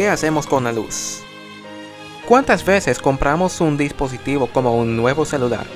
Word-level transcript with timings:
¿Qué 0.00 0.08
hacemos 0.08 0.46
con 0.46 0.64
la 0.64 0.72
luz? 0.72 1.20
¿Cuántas 2.26 2.64
veces 2.64 2.98
compramos 2.98 3.60
un 3.60 3.76
dispositivo 3.76 4.46
como 4.46 4.74
un 4.74 4.96
nuevo 4.96 5.26
celular 5.26 5.66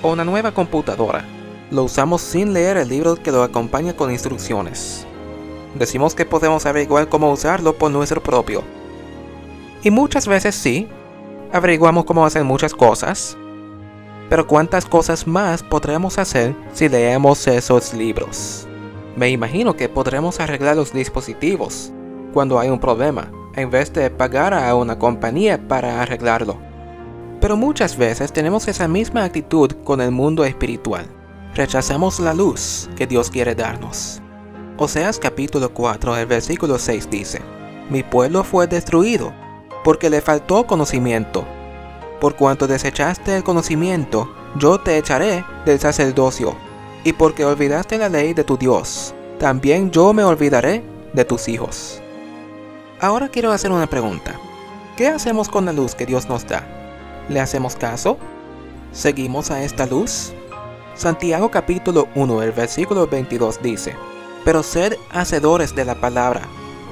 o 0.00 0.10
una 0.10 0.24
nueva 0.24 0.52
computadora? 0.52 1.26
Lo 1.70 1.84
usamos 1.84 2.22
sin 2.22 2.54
leer 2.54 2.78
el 2.78 2.88
libro 2.88 3.16
que 3.16 3.30
lo 3.30 3.42
acompaña 3.42 3.94
con 3.94 4.10
instrucciones. 4.10 5.06
Decimos 5.74 6.14
que 6.14 6.24
podemos 6.24 6.64
averiguar 6.64 7.10
cómo 7.10 7.30
usarlo 7.30 7.76
por 7.76 7.90
nuestro 7.90 8.22
propio. 8.22 8.62
Y 9.82 9.90
muchas 9.90 10.26
veces 10.26 10.54
sí, 10.54 10.88
averiguamos 11.52 12.06
cómo 12.06 12.24
hacer 12.24 12.44
muchas 12.44 12.72
cosas. 12.72 13.36
Pero 14.30 14.46
¿cuántas 14.46 14.86
cosas 14.86 15.26
más 15.26 15.62
podremos 15.62 16.16
hacer 16.16 16.56
si 16.72 16.88
leemos 16.88 17.46
esos 17.46 17.92
libros? 17.92 18.66
Me 19.14 19.28
imagino 19.28 19.76
que 19.76 19.90
podremos 19.90 20.40
arreglar 20.40 20.74
los 20.74 20.90
dispositivos 20.90 21.92
cuando 22.32 22.58
hay 22.58 22.70
un 22.70 22.80
problema, 22.80 23.30
en 23.60 23.70
vez 23.70 23.92
de 23.92 24.10
pagar 24.10 24.54
a 24.54 24.74
una 24.74 24.98
compañía 24.98 25.58
para 25.68 26.02
arreglarlo. 26.02 26.58
Pero 27.40 27.56
muchas 27.56 27.96
veces 27.96 28.32
tenemos 28.32 28.66
esa 28.68 28.88
misma 28.88 29.24
actitud 29.24 29.72
con 29.84 30.00
el 30.00 30.10
mundo 30.10 30.44
espiritual. 30.44 31.06
Rechazamos 31.54 32.20
la 32.20 32.34
luz 32.34 32.88
que 32.96 33.06
Dios 33.06 33.30
quiere 33.30 33.54
darnos. 33.54 34.20
Oseas 34.76 35.18
capítulo 35.18 35.72
4, 35.72 36.16
el 36.16 36.26
versículo 36.26 36.78
6 36.78 37.10
dice, 37.10 37.40
Mi 37.90 38.02
pueblo 38.02 38.44
fue 38.44 38.66
destruido 38.66 39.32
porque 39.84 40.10
le 40.10 40.20
faltó 40.20 40.66
conocimiento. 40.66 41.44
Por 42.20 42.36
cuanto 42.36 42.66
desechaste 42.66 43.36
el 43.36 43.44
conocimiento, 43.44 44.28
yo 44.56 44.78
te 44.78 44.98
echaré 44.98 45.44
del 45.64 45.78
sacerdocio. 45.78 46.56
Y 47.04 47.12
porque 47.12 47.44
olvidaste 47.44 47.96
la 47.96 48.08
ley 48.08 48.34
de 48.34 48.44
tu 48.44 48.56
Dios, 48.56 49.14
también 49.38 49.90
yo 49.90 50.12
me 50.12 50.24
olvidaré 50.24 50.82
de 51.12 51.24
tus 51.24 51.48
hijos. 51.48 52.02
Ahora 53.00 53.28
quiero 53.28 53.52
hacer 53.52 53.70
una 53.70 53.86
pregunta. 53.86 54.34
¿Qué 54.96 55.06
hacemos 55.06 55.48
con 55.48 55.64
la 55.64 55.72
luz 55.72 55.94
que 55.94 56.04
Dios 56.04 56.28
nos 56.28 56.44
da? 56.48 56.66
¿Le 57.28 57.38
hacemos 57.38 57.76
caso? 57.76 58.18
¿Seguimos 58.90 59.52
a 59.52 59.62
esta 59.62 59.86
luz? 59.86 60.32
Santiago 60.96 61.48
capítulo 61.48 62.08
1, 62.16 62.42
el 62.42 62.50
versículo 62.50 63.06
22 63.06 63.62
dice, 63.62 63.94
Pero 64.44 64.64
sed 64.64 64.96
hacedores 65.10 65.76
de 65.76 65.84
la 65.84 65.94
palabra, 65.94 66.40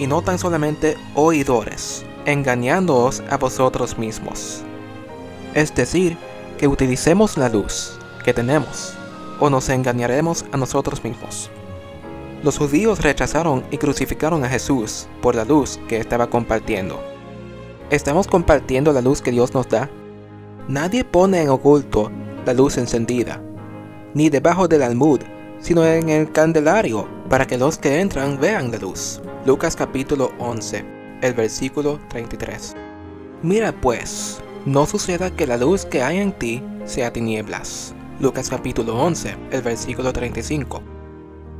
y 0.00 0.08
no 0.08 0.22
tan 0.22 0.40
solamente 0.40 0.96
oidores, 1.14 2.04
engañándoos 2.24 3.22
a 3.30 3.36
vosotros 3.36 3.96
mismos. 3.96 4.62
Es 5.54 5.72
decir, 5.72 6.18
que 6.58 6.66
utilicemos 6.66 7.36
la 7.36 7.48
luz 7.48 7.96
que 8.24 8.34
tenemos, 8.34 8.94
o 9.38 9.48
nos 9.50 9.68
engañaremos 9.68 10.44
a 10.50 10.56
nosotros 10.56 11.04
mismos. 11.04 11.48
Los 12.42 12.58
judíos 12.58 13.00
rechazaron 13.00 13.64
y 13.70 13.78
crucificaron 13.78 14.44
a 14.44 14.48
Jesús 14.48 15.06
por 15.20 15.36
la 15.36 15.44
luz 15.44 15.78
que 15.88 15.98
estaba 15.98 16.28
compartiendo. 16.28 17.00
¿Estamos 17.90 18.26
compartiendo 18.26 18.92
la 18.92 19.00
luz 19.00 19.22
que 19.22 19.30
Dios 19.30 19.54
nos 19.54 19.68
da? 19.68 19.88
Nadie 20.66 21.04
pone 21.04 21.40
en 21.40 21.50
oculto 21.50 22.10
la 22.44 22.52
luz 22.52 22.78
encendida, 22.78 23.40
ni 24.14 24.28
debajo 24.28 24.66
del 24.66 24.82
almud, 24.82 25.20
sino 25.60 25.86
en 25.86 26.08
el 26.08 26.32
candelario, 26.32 27.06
para 27.28 27.46
que 27.46 27.56
los 27.56 27.78
que 27.78 28.00
entran 28.00 28.40
vean 28.40 28.72
la 28.72 28.78
luz. 28.78 29.20
Lucas 29.46 29.76
capítulo 29.76 30.32
11, 30.40 30.84
el 31.20 31.34
versículo 31.34 32.00
33. 32.08 32.74
Mira 33.42 33.72
pues, 33.72 34.40
no 34.66 34.86
suceda 34.86 35.30
que 35.30 35.46
la 35.46 35.56
luz 35.58 35.84
que 35.84 36.02
hay 36.02 36.18
en 36.18 36.32
ti 36.32 36.60
sea 36.86 37.12
tinieblas. 37.12 37.94
Lucas 38.18 38.50
capítulo 38.50 38.96
11, 39.00 39.36
el 39.52 39.62
versículo 39.62 40.12
35. 40.12 40.82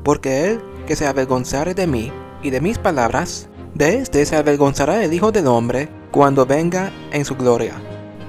Porque 0.05 0.51
él 0.51 0.61
que 0.87 0.97
se 0.97 1.07
avergonzare 1.07 1.75
de 1.75 1.87
mí 1.87 2.13
y 2.43 2.51
de 2.51 2.61
mis 2.61 2.79
palabras, 2.79 3.49
de 3.75 3.99
éste 3.99 4.25
se 4.27 4.37
avergonzará 4.37 5.03
el 5.03 5.13
Hijo 5.13 5.33
del 5.33 5.47
Hombre 5.47 5.89
cuando 6.11 6.45
venga 6.45 6.93
en 7.11 7.25
su 7.25 7.37
gloria, 7.37 7.75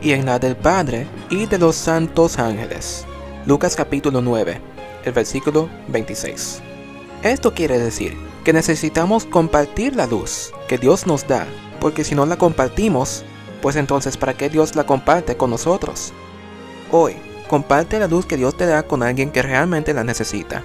y 0.01 0.11
en 0.11 0.25
la 0.25 0.39
del 0.39 0.55
Padre 0.55 1.07
y 1.29 1.45
de 1.45 1.57
los 1.57 1.75
santos 1.75 2.39
ángeles. 2.39 3.05
Lucas 3.45 3.75
capítulo 3.75 4.21
9, 4.21 4.61
el 5.03 5.11
versículo 5.11 5.69
26. 5.89 6.61
Esto 7.23 7.53
quiere 7.53 7.79
decir 7.79 8.17
que 8.43 8.53
necesitamos 8.53 9.25
compartir 9.25 9.95
la 9.95 10.07
luz 10.07 10.51
que 10.67 10.77
Dios 10.77 11.07
nos 11.07 11.27
da, 11.27 11.47
porque 11.79 12.03
si 12.03 12.15
no 12.15 12.25
la 12.25 12.37
compartimos, 12.37 13.23
pues 13.61 13.75
entonces 13.75 14.17
¿para 14.17 14.33
qué 14.33 14.49
Dios 14.49 14.75
la 14.75 14.85
comparte 14.85 15.37
con 15.37 15.49
nosotros? 15.49 16.13
Hoy, 16.91 17.15
comparte 17.47 17.99
la 17.99 18.07
luz 18.07 18.25
que 18.25 18.37
Dios 18.37 18.55
te 18.55 18.65
da 18.65 18.83
con 18.83 19.03
alguien 19.03 19.31
que 19.31 19.41
realmente 19.41 19.93
la 19.93 20.03
necesita. 20.03 20.63